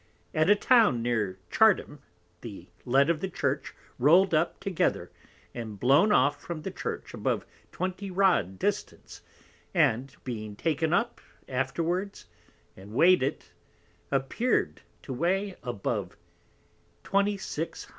[0.33, 1.99] _At a Town near Chartham,
[2.41, 5.11] _the Lead of the Church rolled up together,
[5.53, 9.21] and blown off from the Church above 20 Rod distance,
[9.75, 12.25] and being taken up afterwards,
[12.75, 13.51] and weigh'd it,
[14.09, 16.17] appear'd to weigh above
[17.03, 17.85] 2600 weight.